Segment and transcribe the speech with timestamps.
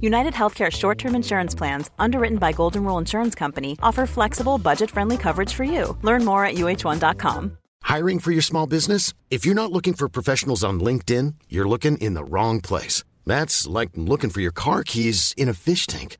[0.00, 4.90] United Healthcare short term insurance plans, underwritten by Golden Rule Insurance Company, offer flexible, budget
[4.90, 5.96] friendly coverage for you.
[6.02, 7.58] Learn more at uh1.com.
[7.82, 9.14] Hiring for your small business?
[9.30, 13.04] If you're not looking for professionals on LinkedIn, you're looking in the wrong place.
[13.24, 16.18] That's like looking for your car keys in a fish tank.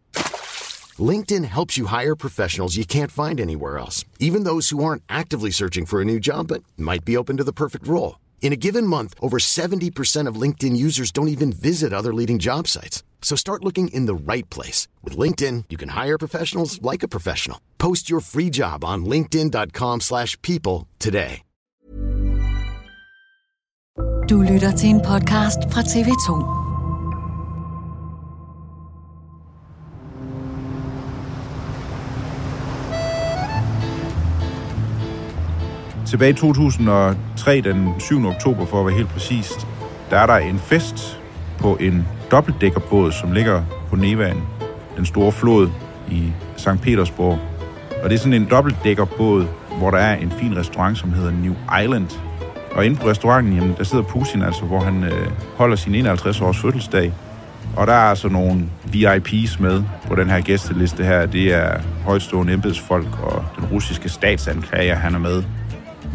[0.99, 5.51] LinkedIn helps you hire professionals you can't find anywhere else, even those who aren't actively
[5.51, 8.19] searching for a new job but might be open to the perfect role.
[8.41, 12.67] In a given month, over 70% of LinkedIn users don't even visit other leading job
[12.67, 13.03] sites.
[13.21, 14.89] So start looking in the right place.
[15.05, 17.61] With LinkedIn, you can hire professionals like a professional.
[17.77, 21.43] Post your free job on linkedin.com slash people today.
[24.29, 26.68] Du lytter til en podcast fra TV2.
[36.09, 38.27] Tilbage i 2003, den 7.
[38.27, 39.67] oktober for at være helt præcist,
[40.11, 41.21] der er der en fest
[41.59, 44.43] på en dobbeltdækkerbåd, som ligger på Nevaen,
[44.97, 45.69] den store flod
[46.11, 46.69] i St.
[46.83, 47.39] Petersborg.
[48.03, 49.47] Og det er sådan en dobbeltdækkerbåd,
[49.79, 52.21] hvor der er en fin restaurant, som hedder New Island.
[52.73, 56.41] Og inde på restauranten, jamen, der sidder Putin altså, hvor han øh, holder sin 51
[56.41, 57.13] års fødselsdag.
[57.77, 61.27] Og der er altså nogle VIP's med på den her gæsteliste her.
[61.27, 65.43] Det er højstående embedsfolk og den russiske statsanklager, han er med.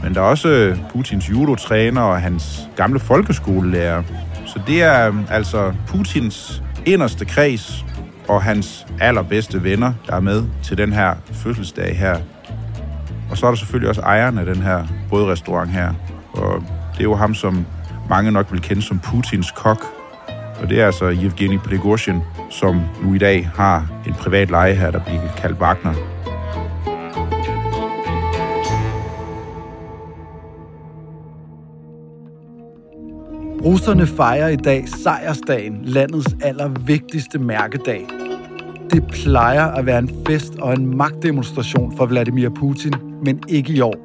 [0.03, 4.03] Men der er også øh, Putins judotræner og hans gamle folkeskolelærer.
[4.45, 7.85] Så det er øh, altså Putins inderste kreds
[8.27, 12.17] og hans allerbedste venner, der er med til den her fødselsdag her.
[13.31, 15.93] Og så er der selvfølgelig også ejeren af den her brødrestaurant her.
[16.33, 16.63] Og
[16.93, 17.65] det er jo ham, som
[18.09, 19.85] mange nok vil kende som Putins kok.
[20.61, 24.91] Og det er altså Yevgeny Prigozhin, som nu i dag har en privat leje her,
[24.91, 26.12] der bliver kaldt Wagner.
[33.65, 38.07] Russerne fejrer i dag sejrsdagen, landets allervigtigste mærkedag.
[38.91, 42.93] Det plejer at være en fest og en magtdemonstration for Vladimir Putin,
[43.25, 43.95] men ikke i år.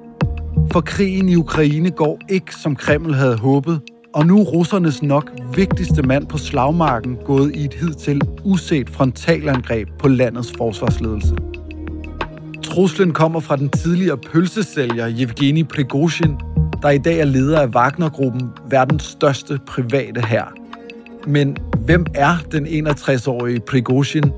[0.72, 3.80] For krigen i Ukraine går ikke, som Kreml havde håbet,
[4.14, 9.88] og nu er russernes nok vigtigste mand på slagmarken gået i et hidtil uset frontalangreb
[9.98, 11.36] på landets forsvarsledelse.
[12.62, 16.34] Truslen kommer fra den tidligere pølsesælger Yevgeni Prigozhin,
[16.82, 20.54] der i dag er leder af Wagner-gruppen, verdens største private hær.
[21.26, 24.32] Men hvem er den 61-årige Prigozhin,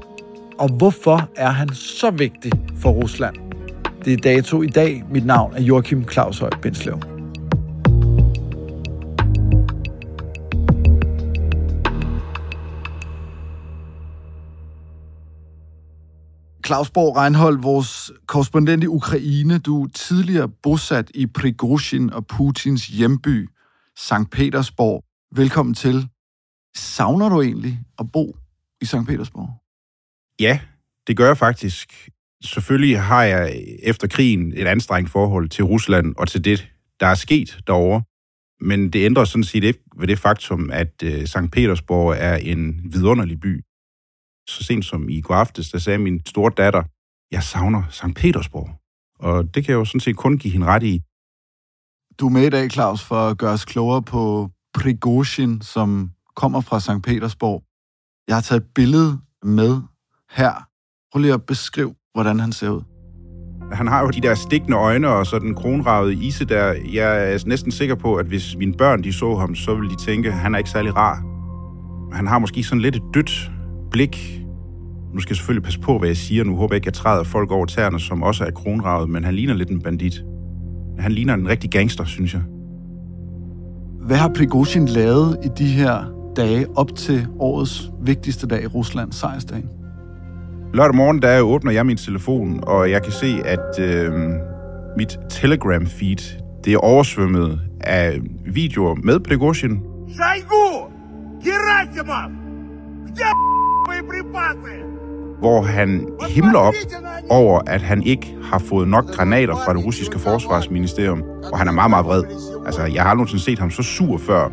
[0.59, 3.37] og hvorfor er han så vigtig for Rusland?
[4.05, 5.05] Det er dato i dag.
[5.11, 7.20] Mit navn er Joachim Claus Høj Bindslev.
[16.71, 19.59] Claus Borg Reinhold, vores korrespondent i Ukraine.
[19.59, 23.49] Du er tidligere bosat i Prigozhin og Putins hjemby,
[23.97, 24.31] St.
[24.33, 25.05] Petersborg.
[25.35, 26.09] Velkommen til.
[26.77, 28.37] Savner du egentlig at bo
[28.81, 28.97] i St.
[29.07, 29.49] Petersborg?
[30.41, 30.61] Ja,
[31.07, 32.09] det gør jeg faktisk.
[32.45, 36.69] Selvfølgelig har jeg efter krigen et anstrengt forhold til Rusland og til det,
[37.01, 38.03] der er sket derovre.
[38.61, 41.51] Men det ændrer sådan set ikke ved det faktum, at øh, St.
[41.53, 43.65] Petersborg er en vidunderlig by.
[44.51, 46.83] Så sent som i går aftes, der sagde min store datter,
[47.31, 48.15] jeg savner St.
[48.17, 48.71] Petersborg.
[49.19, 51.01] Og det kan jeg jo sådan set kun give hende ret i.
[52.21, 56.61] Du er med i dag, Claus, for at gøre os klogere på Prigozhin, som kommer
[56.61, 57.03] fra St.
[57.03, 57.63] Petersborg.
[58.29, 59.83] Jeg har taget et billede med
[60.31, 60.53] her.
[61.13, 62.83] Prøv lige at beskrive, hvordan han ser ud.
[63.73, 66.73] Han har jo de der stikkende øjne og så den kronravede ise der.
[66.93, 69.97] Jeg er næsten sikker på, at hvis mine børn de så ham, så ville de
[69.97, 71.17] tænke, at han er ikke særlig rar.
[72.17, 73.51] Han har måske sådan lidt et dødt
[73.92, 74.42] blik.
[75.14, 76.44] Nu skal jeg selvfølgelig passe på, hvad jeg siger.
[76.44, 79.24] Nu håber jeg ikke, at jeg træder folk over tæerne, som også er kronravet, men
[79.24, 80.24] han ligner lidt en bandit.
[81.00, 82.42] Han ligner en rigtig gangster, synes jeg.
[84.08, 89.12] Hvad har Prigozhin lavet i de her dage op til årets vigtigste dag i Rusland,
[89.12, 89.70] sejrsdagen?
[90.74, 94.14] Lørdag morgen, der åbner jeg min telefon, og jeg kan se, at øh,
[94.98, 99.82] mit Telegram-feed, det er oversvømmet af videoer med Prigozhin.
[100.18, 100.96] Шойгу!
[101.44, 102.32] Герасимов!
[103.06, 103.59] Где боеприпасы?
[105.41, 106.75] hvor han himler op
[107.29, 111.23] over, at han ikke har fået nok granater fra det russiske forsvarsministerium,
[111.53, 112.25] og han er meget, meget vred.
[112.67, 114.49] Altså, jeg har aldrig nogensinde set ham så sur før.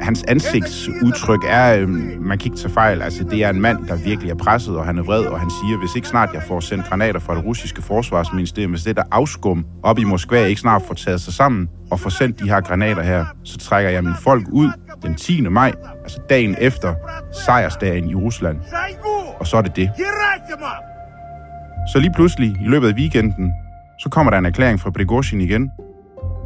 [0.00, 1.88] Hans ansigtsudtryk er, øh,
[2.20, 4.86] man kan ikke tage fejl, altså det er en mand, der virkelig er presset, og
[4.86, 7.44] han er vred, og han siger, hvis ikke snart jeg får sendt granater fra det
[7.44, 11.68] russiske forsvarsministerium, hvis det der afskum op i Moskva ikke snart får taget sig sammen
[11.90, 14.70] og får sendt de her granater her, så trækker jeg mine folk ud
[15.02, 15.40] den 10.
[15.40, 16.94] maj, altså dagen efter
[17.32, 18.58] sejrsdagen i Rusland.
[19.40, 19.90] Og så er det det.
[21.92, 23.52] Så lige pludselig, i løbet af weekenden,
[23.98, 25.70] så kommer der en erklæring fra Prigozhin igen.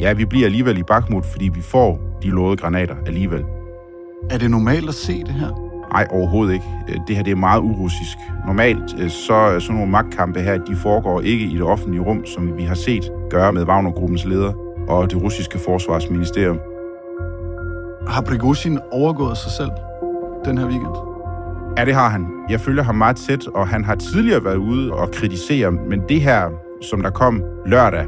[0.00, 3.42] Ja, vi bliver alligevel i Bakhmut, fordi vi får de lovede granater alligevel.
[4.30, 5.64] Er det normalt at se det her?
[5.92, 6.64] Nej, overhovedet ikke.
[6.88, 8.18] Øh, Det her det er meget urussisk.
[8.46, 12.56] Normalt øh, så sådan nogle magtkampe her, de foregår ikke i det offentlige rum, som
[12.56, 14.52] vi har set gøre med Wagner-gruppens leder
[14.88, 16.58] og det russiske forsvarsministerium.
[18.08, 19.70] Har Prigozhin overgået sig selv
[20.44, 20.94] den her weekend?
[21.78, 22.26] Ja, det har han.
[22.50, 26.20] Jeg følger ham meget tæt, og han har tidligere været ude og kritisere, men det
[26.20, 26.50] her,
[26.82, 28.06] som der kom lørdag,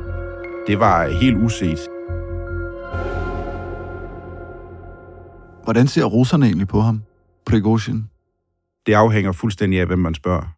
[0.66, 1.78] det var helt uset.
[5.64, 7.02] Hvordan ser russerne egentlig på ham,
[7.46, 8.04] Prigozhin?
[8.86, 10.54] Det afhænger fuldstændig af, hvem man spørger.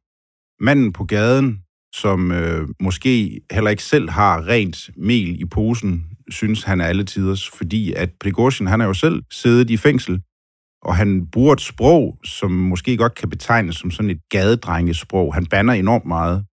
[0.64, 1.58] Manden på gaden,
[1.94, 7.04] som øh, måske heller ikke selv har rent mel i posen, synes han er alle
[7.04, 10.22] tiders, fordi at Prigozhin, han er jo selv siddet i fængsel,
[10.82, 15.34] og han bruger et sprog, som måske godt kan betegnes som sådan et gadedrengesprog.
[15.34, 16.44] Han banner enormt meget.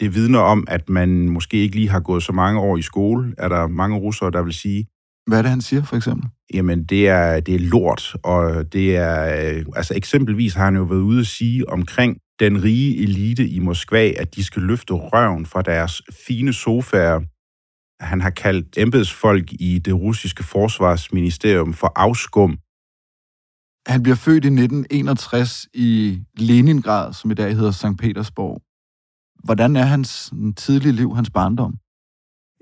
[0.00, 3.34] Det vidner om, at man måske ikke lige har gået så mange år i skole,
[3.38, 4.86] er der mange russere, der vil sige.
[5.26, 6.30] Hvad er det, han siger, for eksempel?
[6.54, 9.54] Jamen, det er, det er lort, og det er...
[9.56, 13.58] øh, Altså, eksempelvis har han jo været ude at sige omkring den rige elite i
[13.58, 17.20] Moskva, at de skal løfte røven fra deres fine sofaer.
[18.00, 22.58] Han har kaldt embedsfolk i det russiske forsvarsministerium for afskum.
[23.86, 27.98] Han bliver født i 1961 i Leningrad, som i dag hedder St.
[27.98, 28.62] Petersborg.
[29.44, 31.74] Hvordan er hans tidlige liv, hans barndom?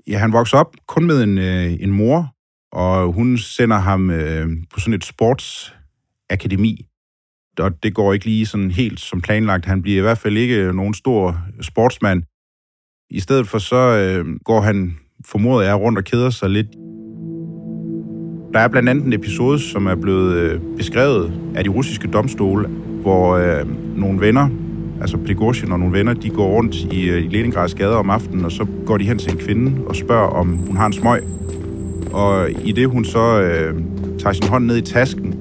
[0.07, 2.33] Ja, han vokser op kun med en, øh, en mor,
[2.71, 6.85] og hun sender ham øh, på sådan et sportsakademi.
[7.59, 9.65] Og det går ikke lige sådan helt som planlagt.
[9.65, 12.23] Han bliver i hvert fald ikke nogen stor sportsmand.
[13.09, 16.67] I stedet for så øh, går han, formoder jeg, rundt og keder sig lidt.
[18.53, 22.67] Der er blandt andet en episode, som er blevet øh, beskrevet af de russiske domstole,
[23.01, 23.65] hvor øh,
[23.97, 24.49] nogle venner,
[25.01, 28.45] altså Prigozhin og nogle venner, de går rundt i, øh, i Leningrads gader om aftenen,
[28.45, 31.23] og så går de hen til en kvinde og spørger, om hun har en smøg.
[32.11, 33.81] Og i det hun så øh,
[34.19, 35.33] tager sin hånd ned i tasken,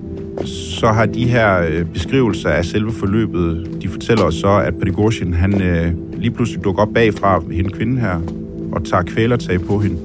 [0.44, 5.34] så har de her øh, beskrivelser af selve forløbet, de fortæller os så, at Prigozhin,
[5.34, 8.20] han øh, lige pludselig dukker op bagfra hende kvinde her,
[8.76, 9.98] og tager kvælertag på hende.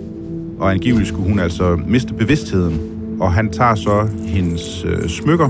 [0.59, 2.81] Og angiveligt skulle hun altså miste bevidstheden.
[3.19, 5.49] Og han tager så hendes øh, smykker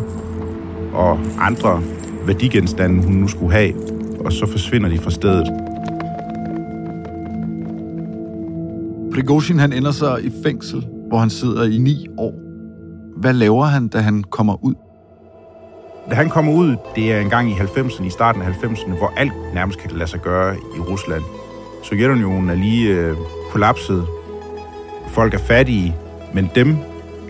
[0.94, 1.82] og andre
[2.26, 3.74] værdigenstande, hun nu skulle have,
[4.26, 5.48] og så forsvinder de fra stedet.
[9.14, 12.34] Prigozhin han ender så i fængsel, hvor han sidder i ni år.
[13.18, 14.74] Hvad laver han, da han kommer ud?
[16.10, 19.14] Da han kommer ud, det er en gang i 90'erne, i starten af 90'erne, hvor
[19.18, 21.24] alt nærmest kan lade sig gøre i Rusland.
[21.84, 23.18] Sovjetunionen er lige øh,
[23.52, 24.08] kollapset.
[25.08, 25.96] Folk er fattige,
[26.34, 26.78] men dem,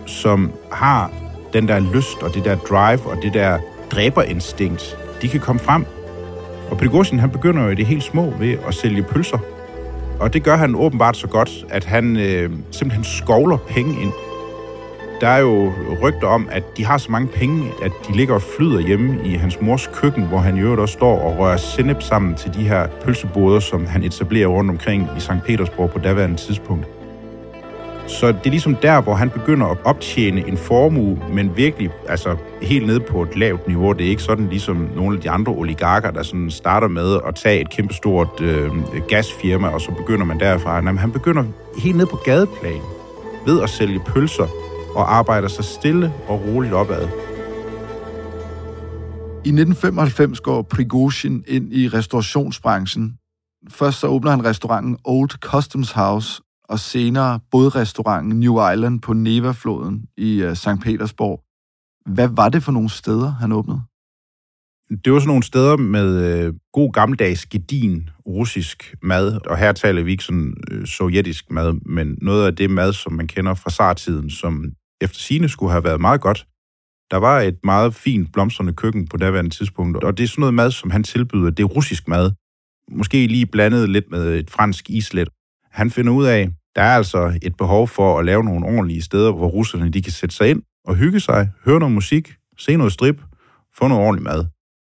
[0.06, 1.10] som har
[1.52, 3.58] den der lyst og det der drive og det der
[3.90, 5.84] dræberinstinkt, de kan komme frem.
[6.70, 9.38] Og Prigozhin, han begynder jo i det helt små ved at sælge pølser.
[10.20, 14.12] Og det gør han åbenbart så godt, at han øh, simpelthen skovler penge ind.
[15.22, 18.42] Der er jo rygter om, at de har så mange penge, at de ligger og
[18.42, 22.02] flyder hjemme i hans mors køkken, hvor han i øvrigt også står og rører sennep
[22.02, 25.32] sammen til de her pølseboder, som han etablerer rundt omkring i St.
[25.46, 26.86] Petersborg på daværende tidspunkt.
[28.06, 32.36] Så det er ligesom der, hvor han begynder at optjene en formue, men virkelig altså
[32.62, 33.92] helt ned på et lavt niveau.
[33.92, 37.34] Det er ikke sådan ligesom nogle af de andre oligarker, der sådan starter med at
[37.34, 38.70] tage et kæmpestort øh,
[39.08, 40.74] gasfirma, og så begynder man derfra.
[40.74, 41.44] Jamen, men han begynder
[41.78, 42.80] helt ned på gadeplan
[43.46, 44.46] ved at sælge pølser
[44.94, 47.02] og arbejder sig stille og roligt opad.
[49.44, 53.18] I 1995 går Prigozhin ind i restaurationsbranchen.
[53.68, 60.04] Først så åbner han restauranten Old Customs House, og senere bådrestauranten New Island på Neva-floden
[60.16, 60.68] i uh, St.
[60.82, 61.42] Petersborg.
[62.14, 63.82] Hvad var det for nogle steder, han åbnede?
[65.04, 70.02] Det var sådan nogle steder med øh, god gammeldags gedin russisk mad, og her taler
[70.02, 73.70] vi ikke sådan øh, sovjetisk mad, men noget af det mad, som man kender fra
[73.70, 74.64] zartiden, som
[75.02, 76.46] efter sine skulle have været meget godt.
[77.10, 80.54] Der var et meget fint blomstrende køkken på daværende tidspunkt, og det er sådan noget
[80.54, 81.50] mad, som han tilbyder.
[81.50, 82.32] Det er russisk mad.
[82.90, 85.28] Måske lige blandet lidt med et fransk islet.
[85.70, 89.32] Han finder ud af, der er altså et behov for at lave nogle ordentlige steder,
[89.32, 92.92] hvor russerne de kan sætte sig ind og hygge sig, høre noget musik, se noget
[92.92, 93.22] strip,
[93.74, 94.44] få noget ordentlig mad.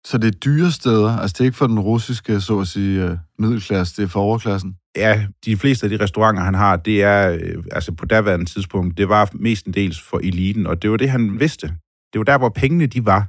[0.08, 1.18] Så det er dyre steder?
[1.18, 4.20] Altså det er ikke for den russiske, så at sige, øh, middelklasse, det er for
[4.20, 4.76] overklassen?
[4.96, 8.98] Ja, de fleste af de restauranter, han har, det er, øh, altså på daværende tidspunkt,
[8.98, 11.68] det var mestendels for eliten, og det var det, han vidste.
[12.14, 13.28] Det var der, hvor pengene de var.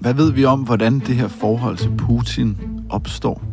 [0.00, 2.56] Hvad ved vi om, hvordan det her forhold til Putin
[2.90, 3.44] opstår?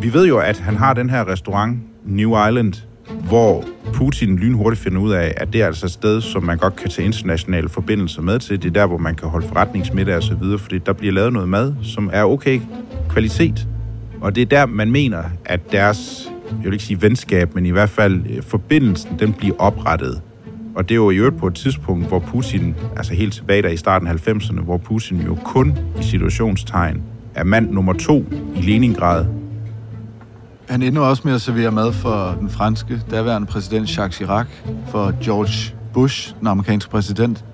[0.00, 2.72] Vi ved jo, at han har den her restaurant, New Island,
[3.10, 6.76] hvor Putin lynhurtigt finder ud af, at det er altså et sted, som man godt
[6.76, 8.62] kan tage internationale forbindelser med til.
[8.62, 11.32] Det er der, hvor man kan holde forretningsmiddag og så videre, fordi der bliver lavet
[11.32, 12.60] noget mad, som er okay
[13.08, 13.68] kvalitet.
[14.20, 17.70] Og det er der, man mener, at deres, jeg vil ikke sige venskab, men i
[17.70, 20.20] hvert fald øh, forbindelsen, den bliver oprettet.
[20.74, 23.68] Og det er jo i øvrigt på et tidspunkt, hvor Putin, altså helt tilbage der
[23.68, 27.02] i starten af 90'erne, hvor Putin jo kun i situationstegn
[27.34, 28.24] er mand nummer to
[28.56, 29.26] i Leningrad.
[30.68, 34.46] Han ender også med at servere mad for den franske daværende præsident Jacques Chirac,
[34.86, 37.44] for George Bush, den amerikanske præsident.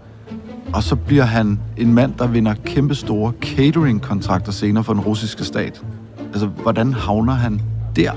[0.75, 5.45] Og så bliver han en mand, der vinder kæmpe store catering-kontrakter senere for den russiske
[5.45, 5.83] stat.
[6.19, 7.61] Altså, hvordan havner han
[7.97, 8.13] der?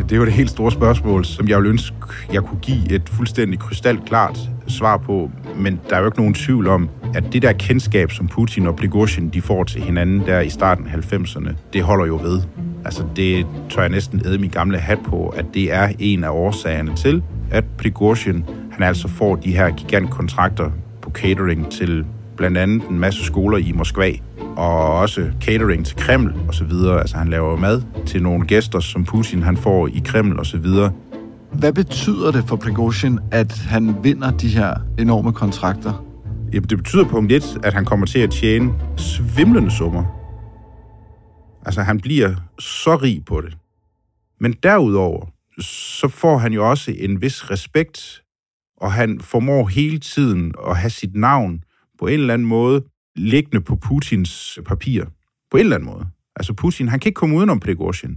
[0.00, 1.96] Ja, det er jo det helt store spørgsmål, som jeg ville ønske,
[2.32, 4.38] jeg kunne give et fuldstændig krystalklart
[4.68, 5.30] svar på.
[5.56, 8.76] Men der er jo ikke nogen tvivl om, at det der kendskab, som Putin og
[8.76, 12.42] Prigozhin de får til hinanden der i starten af 90'erne, det holder jo ved.
[12.84, 16.30] Altså, det tør jeg næsten æde min gamle hat på, at det er en af
[16.30, 20.70] årsagerne til, at Prigozhin, han altså får de her gigantkontrakter
[21.02, 22.04] på catering til
[22.40, 24.12] blandt andet en masse skoler i Moskva,
[24.56, 27.00] og også catering til Kreml og så videre.
[27.00, 30.58] Altså han laver mad til nogle gæster, som Putin han får i Kreml og så
[30.58, 30.92] videre.
[31.52, 36.04] Hvad betyder det for Prigozhin, at han vinder de her enorme kontrakter?
[36.52, 40.04] Jamen, det betyder punkt 1, at han kommer til at tjene svimlende summer.
[41.66, 43.56] Altså, han bliver så rig på det.
[44.40, 45.26] Men derudover,
[45.60, 48.22] så får han jo også en vis respekt,
[48.76, 51.64] og han formår hele tiden at have sit navn
[52.00, 52.82] på en eller anden måde
[53.16, 55.04] liggende på Putins papir.
[55.50, 56.06] På en eller anden måde.
[56.36, 58.16] Altså Putin, han kan ikke komme udenom Prigozhin.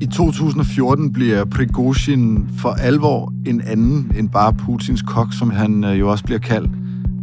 [0.00, 6.00] I 2014 bliver Prigozhin for alvor en anden end bare Putins kok, som han øh,
[6.00, 6.70] jo også bliver kaldt,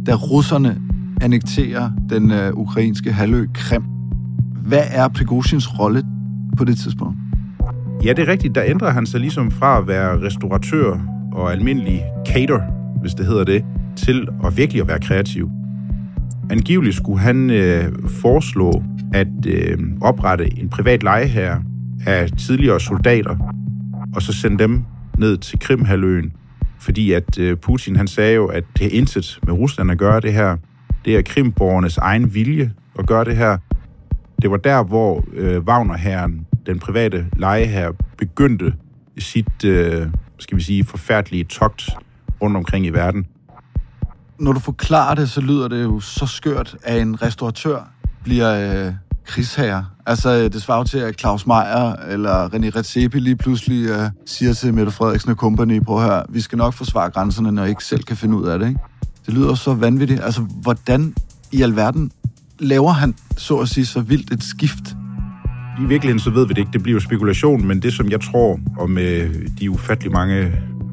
[0.06, 0.82] da russerne
[1.20, 3.82] annekterer den uh, ukrainske halvø Krim.
[4.66, 6.04] Hvad er Prigozhins rolle
[6.58, 7.18] på det tidspunkt?
[8.04, 8.54] Ja, det er rigtigt.
[8.54, 11.00] Der ændrer han sig ligesom fra at være restauratør
[11.32, 13.64] og almindelig cater, hvis det hedder det,
[13.96, 15.50] til at virkelig at være kreativ.
[16.50, 18.82] Angiveligt skulle han øh, foreslå
[19.14, 21.62] at øh, oprette en privat lejeherre
[22.06, 23.36] af tidligere soldater,
[24.14, 24.84] og så sende dem
[25.18, 26.32] ned til Krimhaløen,
[26.80, 30.20] fordi at øh, Putin han sagde jo, at det er intet med Rusland at gøre
[30.20, 30.56] det her.
[31.04, 33.58] Det er krimborgernes egen vilje at gøre det her.
[34.42, 38.74] Det var der, hvor øh, Wagner-herren, den private lejeherre, begyndte
[39.18, 40.06] sit, øh,
[40.38, 41.90] skal vi sige, forfærdelige togt
[42.42, 43.26] rundt omkring i verden
[44.42, 47.90] når du forklarer det, så lyder det jo så skørt, at en restauratør
[48.24, 48.92] bliver øh,
[49.26, 49.86] krigsherre.
[50.06, 54.74] Altså, det svarer til, at Claus Meier eller René Redzepi lige pludselig øh, siger til
[54.74, 58.02] Mette Frederiksen og company, på her, vi skal nok forsvare grænserne, når I ikke selv
[58.02, 58.80] kan finde ud af det, ikke?
[59.26, 60.20] Det lyder så vanvittigt.
[60.20, 61.14] Altså, hvordan
[61.52, 62.12] i alverden
[62.58, 64.96] laver han, så at sige, så vildt et skift?
[65.80, 66.72] I virkeligheden så ved vi det ikke.
[66.72, 69.30] Det bliver jo spekulation, men det som jeg tror, og med
[69.60, 70.52] de ufattelig mange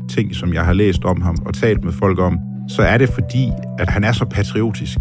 [0.09, 2.39] ting, som jeg har læst om ham og talt med folk om,
[2.69, 3.49] så er det fordi,
[3.79, 4.97] at han er så patriotisk.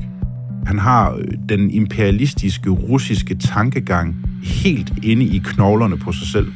[0.66, 6.52] Han har øh, den imperialistiske russiske tankegang helt inde i knoglerne på sig selv.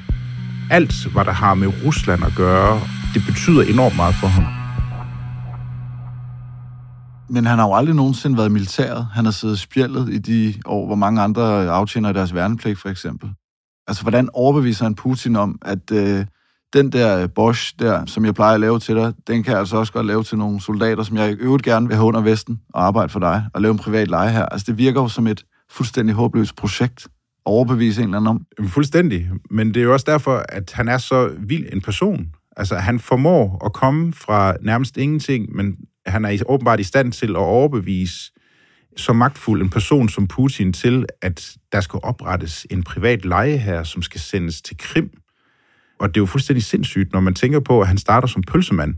[0.70, 2.80] Alt, hvad der har med Rusland at gøre,
[3.14, 4.44] det betyder enormt meget for ham.
[7.34, 9.06] Men han har jo aldrig nogensinde været i militæret.
[9.12, 13.30] Han har siddet spjældet i de år, hvor mange andre aftjener deres værnepligt, for eksempel.
[13.88, 16.26] Altså, hvordan overbeviser han Putin om, at øh,
[16.72, 19.60] den der øh, Bosch der, som jeg plejer at lave til dig, den kan jeg
[19.60, 22.20] altså også godt lave til nogle soldater, som jeg i øvrigt gerne vil have under
[22.20, 24.46] vesten og arbejde for dig, og lave en privat leje her.
[24.46, 27.08] Altså, det virker jo som et fuldstændig håbløst projekt
[27.44, 28.68] overbevise en eller anden om.
[28.68, 29.30] Fuldstændig.
[29.50, 32.26] Men det er jo også derfor, at han er så vild en person.
[32.56, 35.76] Altså, han formår at komme fra nærmest ingenting, men
[36.06, 38.32] han er åbenbart i stand til at overbevise
[38.96, 43.82] så magtfuld en person som Putin til, at der skal oprettes en privat leje her,
[43.82, 45.10] som skal sendes til Krim
[46.02, 48.94] og det er jo fuldstændig sindssygt, når man tænker på, at han starter som pølsemand,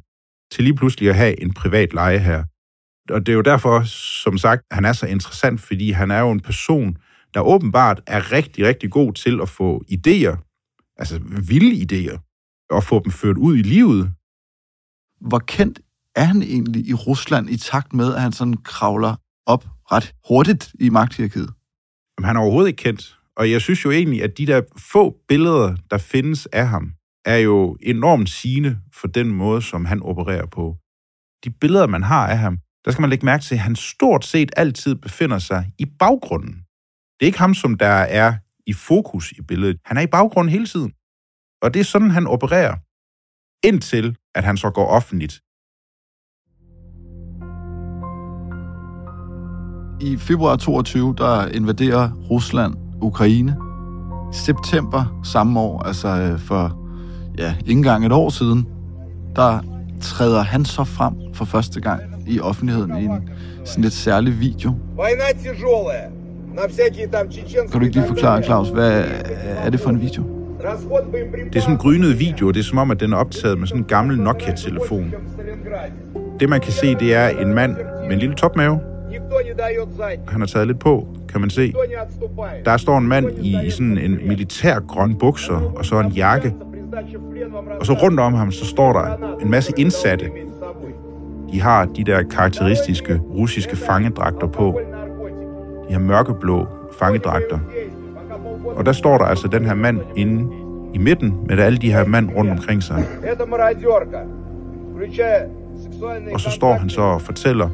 [0.53, 2.45] til lige pludselig at have en privat leje her.
[3.11, 3.83] Og det er jo derfor,
[4.25, 6.97] som sagt, han er så interessant, fordi han er jo en person,
[7.35, 10.37] der åbenbart er rigtig, rigtig god til at få idéer,
[10.97, 12.19] altså vilde idéer,
[12.71, 14.13] og få dem ført ud i livet.
[15.21, 15.81] Hvor kendt
[16.17, 20.75] er han egentlig i Rusland i takt med, at han sådan kravler op ret hurtigt
[20.81, 21.51] i magthierarkiet?
[22.19, 23.19] Jamen, han er overhovedet ikke kendt.
[23.37, 24.63] Og jeg synes jo egentlig, at de der
[24.93, 26.93] få billeder, der findes af ham,
[27.25, 30.77] er jo enormt sigende for den måde, som han opererer på.
[31.45, 34.25] De billeder, man har af ham, der skal man lægge mærke til, at han stort
[34.25, 36.55] set altid befinder sig i baggrunden.
[37.17, 38.35] Det er ikke ham, som der er
[38.67, 39.79] i fokus i billedet.
[39.85, 40.93] Han er i baggrunden hele tiden.
[41.63, 42.77] Og det er sådan, han opererer,
[43.67, 45.35] indtil at han så går offentligt.
[50.01, 53.57] I februar 22, der invaderer Rusland Ukraine.
[54.33, 56.79] I september samme år, altså øh, for
[57.39, 58.67] ja, ikke engang et år siden,
[59.37, 59.59] der
[60.01, 63.29] træder han så frem for første gang i offentligheden i en
[63.65, 64.75] sådan lidt særlig video.
[67.71, 69.05] Kan du ikke lige forklare, Claus, hvad
[69.45, 70.23] er det for en video?
[71.45, 73.67] Det er sådan en grynet video, det er som om, at den er optaget med
[73.67, 75.15] sådan en gammel Nokia-telefon.
[76.41, 78.81] Det man kan se, det er en mand med en lille topmave.
[80.29, 81.75] Han har taget lidt på, kan man se.
[82.65, 86.55] Der står en mand i, sådan en militær grøn bukser og så en jakke.
[87.81, 90.31] Og så rundt om ham, så står der en masse indsatte.
[91.53, 94.81] De har de der karakteristiske russiske fangedragter på.
[95.89, 96.67] De har mørkeblå
[96.99, 97.59] fangedragter.
[98.77, 100.55] Og der står der altså den her mand inde
[100.95, 103.05] i midten med alle de her mand rundt omkring sig.
[106.33, 107.69] Og så står han så og fortæller,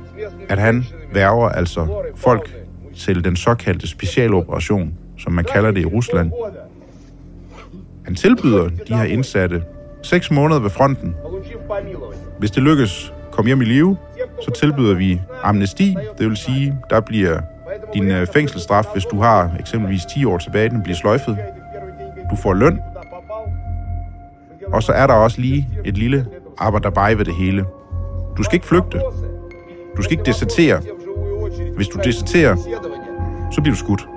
[0.48, 1.86] at han værver altså
[2.16, 2.56] folk
[2.96, 6.32] til den såkaldte specialoperation, som man kalder det i Rusland.
[8.04, 9.62] Han tilbyder de her indsatte
[10.02, 11.14] seks måneder ved fronten.
[12.38, 13.96] Hvis det lykkes, kom hjem i live,
[14.42, 17.40] så tilbyder vi amnesti, det vil sige, der bliver
[17.94, 21.38] din øh, fængselsstraf, hvis du har eksempelvis 10 år tilbage, den bliver sløjfet.
[22.30, 22.80] Du får løn.
[24.72, 26.26] Og så er der også lige et lille
[26.58, 27.64] arbejde ved det hele.
[28.40, 29.00] Du skal ikke flygte.
[29.96, 30.80] Du skal ikke desertere.
[31.76, 32.56] Hvis du deserterer,
[33.52, 34.08] så bliver du skudt.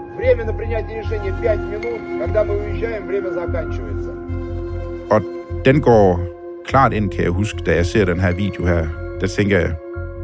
[5.11, 5.21] Og
[5.65, 6.19] den går
[6.65, 8.87] klart ind, kan jeg huske, da jeg ser den her video her.
[9.21, 9.75] Der tænker jeg,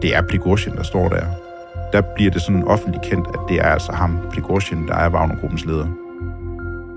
[0.02, 1.26] det er Prigozhin, der står der
[1.94, 5.66] der bliver det sådan offentligt kendt, at det er altså ham, Prigozhin, der er Wagner-gruppens
[5.66, 5.88] leder.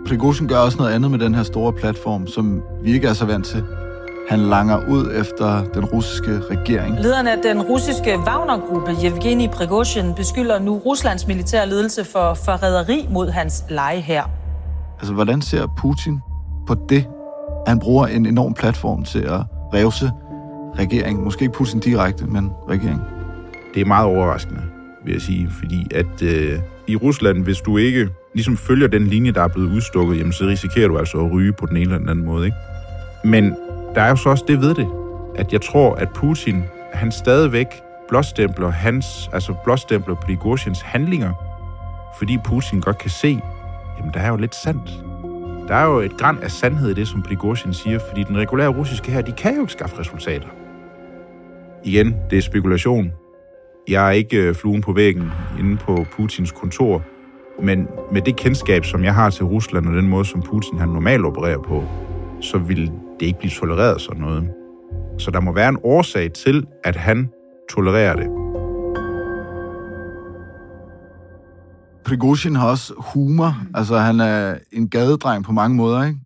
[0.09, 3.27] Prigozhin gør også noget andet med den her store platform, som vi ikke er så
[3.27, 3.65] vant til.
[4.29, 7.01] Han langer ud efter den russiske regering.
[7.01, 13.31] Lederen af den russiske Wagner-gruppe, Yevgeny Prigozhin, beskylder nu Ruslands militære ledelse for forræderi mod
[13.31, 14.23] hans leje her.
[14.99, 16.21] Altså, hvordan ser Putin
[16.67, 17.07] på det?
[17.67, 19.41] Han bruger en enorm platform til at
[19.75, 20.11] revse
[20.79, 21.25] regeringen.
[21.25, 23.03] Måske ikke Putin direkte, men regeringen.
[23.75, 24.63] Det er meget overraskende
[25.05, 25.51] vil jeg sige.
[25.51, 29.73] Fordi at øh, i Rusland, hvis du ikke ligesom følger den linje, der er blevet
[29.73, 32.45] udstukket, jamen, så risikerer du altså at ryge på den ene eller den anden måde.
[32.45, 32.57] Ikke?
[33.25, 33.57] Men
[33.95, 34.89] der er jo så også det ved det,
[35.35, 37.67] at jeg tror, at Putin, han stadigvæk
[38.09, 41.33] blåstempler hans, altså blåstempler Prigozhins handlinger,
[42.19, 43.41] fordi Putin godt kan se,
[43.99, 45.05] jamen der er jo lidt sandt.
[45.69, 48.69] Der er jo et græn af sandhed i det, som Prigozhin siger, fordi den regulære
[48.69, 50.49] russiske her, de kan jo ikke skaffe resultater.
[51.85, 53.13] Igen, det er spekulation,
[53.89, 57.03] jeg er ikke øh, fluen på væggen inde på Putins kontor,
[57.63, 60.89] men med det kendskab, som jeg har til Rusland og den måde, som Putin han
[60.89, 61.85] normalt opererer på,
[62.41, 64.51] så vil det ikke blive tolereret sådan noget.
[65.19, 67.29] Så der må være en årsag til, at han
[67.71, 68.27] tolererer det.
[72.05, 73.57] Prigozhin har også humor.
[73.75, 76.19] Altså, han er en gadedreng på mange måder, ikke?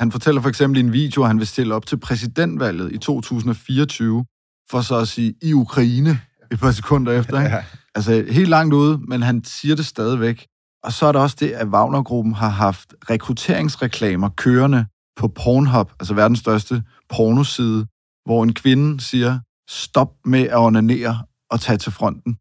[0.00, 2.98] Han fortæller for eksempel i en video, at han vil stille op til præsidentvalget i
[2.98, 4.24] 2024,
[4.70, 6.20] for så at sige, i Ukraine
[6.52, 7.44] et par sekunder efter.
[7.44, 7.56] Ikke?
[7.94, 10.46] Altså helt langt ude, men han siger det stadigvæk.
[10.84, 14.86] Og så er der også det, at Wagner-gruppen har haft rekrutteringsreklamer kørende
[15.18, 17.86] på Pornhub, altså verdens største pornoside,
[18.26, 21.14] hvor en kvinde siger, stop med at onanere
[21.50, 22.32] og tage til fronten.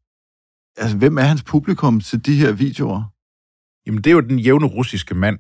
[0.78, 3.04] Altså, hvem er hans publikum til de her videoer?
[3.86, 5.38] Jamen, det er jo den jævne russiske mand.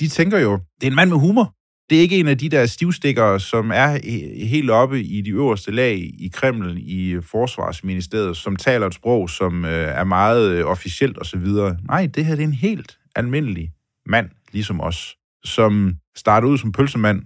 [0.00, 1.54] De tænker jo, det er en mand med humor
[1.90, 3.98] det er ikke en af de der stivstikker, som er
[4.46, 9.64] helt oppe i de øverste lag i Kreml, i Forsvarsministeriet, som taler et sprog, som
[9.64, 11.46] øh, er meget øh, officielt osv.
[11.88, 13.72] Nej, det her det er en helt almindelig
[14.06, 17.22] mand, ligesom os, som starter ud som pølsemand,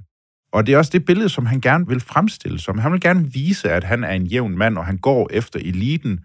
[0.52, 2.78] og det er også det billede, som han gerne vil fremstille som.
[2.78, 6.20] Han vil gerne vise, at han er en jævn mand, og han går efter eliten,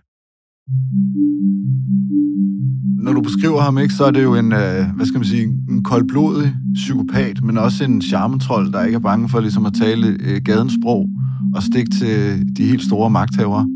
[3.04, 5.43] når du beskriver ham, ikke, så er det jo en, øh, hvad skal man sige,
[5.43, 10.08] en koldblodig psykopat, men også en charmetrol, der ikke er bange for ligesom at tale
[10.08, 11.10] øh, gadens sprog
[11.56, 13.67] og stikke til de helt store magthavere.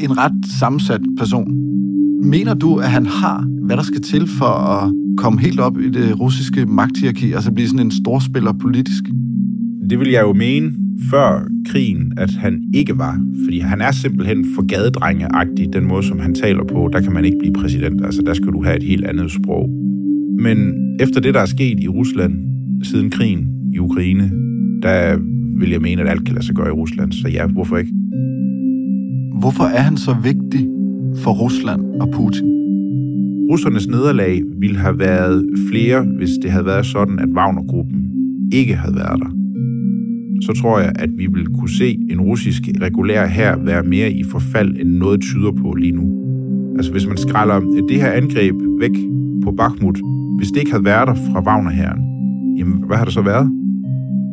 [0.00, 1.52] En ret sammensat person.
[2.24, 5.90] Mener du, at han har, hvad der skal til for at komme helt op i
[5.90, 9.04] det russiske magthierarki, altså blive sådan en storspiller politisk?
[9.90, 10.72] Det vil jeg jo mene,
[11.10, 13.20] før krigen, at han ikke var.
[13.44, 16.90] Fordi han er simpelthen for gadedrengeagtig, den måde, som han taler på.
[16.92, 18.04] Der kan man ikke blive præsident.
[18.04, 19.68] Altså, der skal du have et helt andet sprog.
[20.40, 22.32] Men efter det, der er sket i Rusland
[22.82, 24.30] siden krigen i Ukraine,
[24.82, 25.18] der
[25.60, 27.12] vil jeg mene, at alt kan lade sig gøre i Rusland.
[27.12, 27.92] Så ja, hvorfor ikke?
[29.40, 30.68] Hvorfor er han så vigtig
[31.22, 32.67] for Rusland og Putin?
[33.50, 38.10] Russernes nederlag ville have været flere, hvis det havde været sådan, at Wagner-gruppen
[38.52, 39.30] ikke havde været der.
[40.42, 44.22] Så tror jeg, at vi vil kunne se en russisk regulær her være mere i
[44.24, 46.06] forfald, end noget tyder på lige nu.
[46.76, 48.96] Altså hvis man skræller det her angreb væk
[49.44, 49.98] på Bakhmut,
[50.38, 52.00] hvis det ikke havde været der fra Wagner-herren,
[52.58, 53.50] jamen hvad har der så været?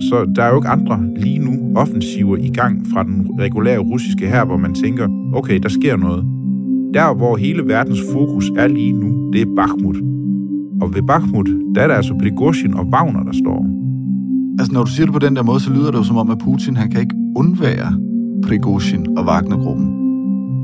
[0.02, 4.28] Så der er jo ikke andre lige nu offensiver i gang fra den regulære russiske
[4.28, 6.35] her, hvor man tænker, okay, der sker noget.
[6.96, 9.98] Der, hvor hele verdens fokus er lige nu, det er Bakhmut.
[10.82, 13.60] Og ved Bakhmut, der er der altså Prigozhin og Wagner, der står.
[14.60, 16.30] Altså, når du siger det på den der måde, så lyder det jo som om,
[16.30, 17.92] at Putin, han kan ikke undvære
[18.48, 19.88] Prigozhin og Wagner-gruppen.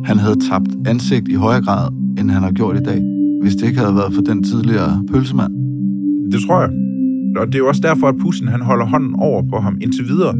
[0.05, 1.87] Han havde tabt ansigt i højere grad,
[2.19, 3.01] end han har gjort i dag,
[3.41, 5.53] hvis det ikke havde været for den tidligere pølsemand.
[6.31, 6.71] Det tror jeg.
[7.37, 10.05] Og det er jo også derfor, at Putin han holder hånden over på ham indtil
[10.07, 10.35] videre.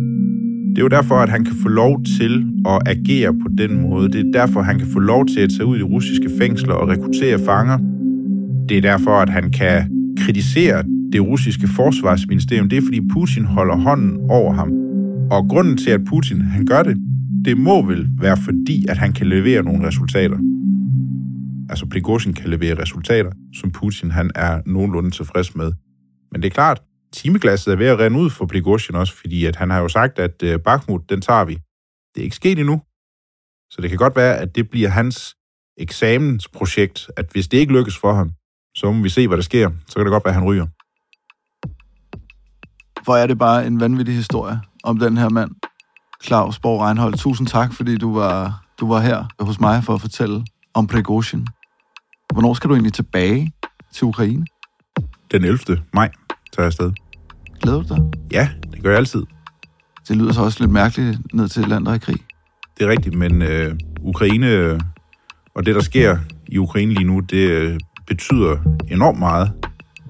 [0.72, 4.12] Det er jo derfor, at han kan få lov til at agere på den måde.
[4.12, 6.88] Det er derfor, han kan få lov til at tage ud i russiske fængsler og
[6.88, 7.78] rekruttere fanger.
[8.70, 12.70] Det er derfor, at han kan kritisere det russiske forsvarsministerium.
[12.70, 14.72] Det er, fordi Putin holder hånden over ham.
[15.32, 16.98] Og grunden til, at Putin han gør det,
[17.46, 20.38] det må vel være fordi, at han kan levere nogle resultater.
[21.70, 25.72] Altså Prigozhin kan levere resultater, som Putin han er nogenlunde tilfreds med.
[26.32, 26.82] Men det er klart,
[27.13, 30.19] timeglasset er ved at rende ud for Prigozhin også, fordi at han har jo sagt,
[30.19, 31.54] at øh, Bakhmut, den tager vi.
[32.15, 32.82] Det er ikke sket endnu.
[33.71, 35.36] Så det kan godt være, at det bliver hans
[35.78, 38.32] eksamensprojekt, at hvis det ikke lykkes for ham,
[38.76, 39.71] så må vi se, hvad der sker.
[39.88, 40.67] Så kan det godt være, at han ryger.
[43.04, 45.52] Hvor er det bare en vanvittig historie om den her mand,
[46.24, 47.13] Claus Borg Reinhold.
[47.13, 51.47] Tusind tak, fordi du var, du var her hos mig for at fortælle om Prigozhin.
[52.34, 53.52] Hvornår skal du egentlig tilbage
[53.93, 54.45] til Ukraine?
[55.32, 55.84] Den 11.
[55.93, 56.12] maj
[56.54, 56.92] tager afsted.
[57.62, 58.04] Glæder du dig?
[58.32, 59.24] Ja, det gør jeg altid.
[60.08, 62.18] Det lyder så også lidt mærkeligt ned til et land, der er i krig.
[62.78, 64.80] Det er rigtigt, men øh, Ukraine øh,
[65.56, 68.58] og det, der sker i Ukraine lige nu, det øh, betyder
[68.92, 69.52] enormt meget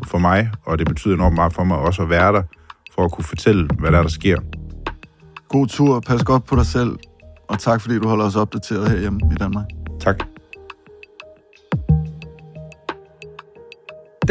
[0.08, 2.44] for mig, og det betyder enormt meget for mig også at være der,
[2.96, 4.38] for at kunne fortælle, hvad der er, der sker.
[5.50, 6.98] God tur, pas godt på dig selv,
[7.50, 9.66] og tak fordi du holder os opdateret herhjemme i Danmark.
[10.00, 10.31] Tak.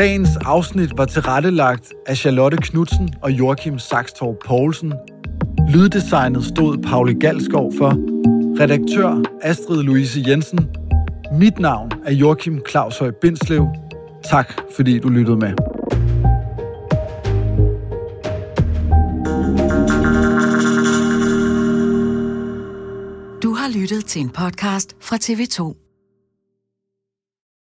[0.01, 4.93] Dagens afsnit var tilrettelagt af Charlotte Knudsen og Joachim Saxtorp Poulsen.
[5.69, 7.91] Lyddesignet stod Pauli Galskov for.
[8.61, 10.71] Redaktør Astrid Louise Jensen.
[11.33, 13.67] Mit navn er Joachim Claus Høj Bindslev.
[14.31, 15.53] Tak fordi du lyttede med.
[23.43, 25.80] Du har lyttet til en podcast fra TV2.